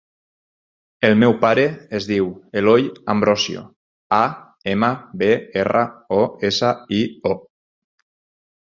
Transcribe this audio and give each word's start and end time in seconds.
El 1.09 1.17
meu 1.23 1.35
pare 1.43 1.65
es 1.99 2.07
diu 2.13 2.31
Eloi 2.61 2.89
Ambrosio: 3.15 3.63
a, 4.21 4.23
ema, 4.75 4.93
be, 5.25 5.33
erra, 5.67 5.87
o, 6.23 6.25
essa, 6.53 6.75
i, 7.01 7.05
o. 7.35 7.41